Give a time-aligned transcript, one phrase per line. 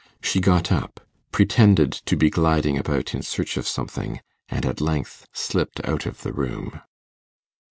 [0.23, 0.99] She got up,
[1.31, 6.23] pretended to be gliding about in search of something, and at length slipped out of
[6.23, 6.81] the room.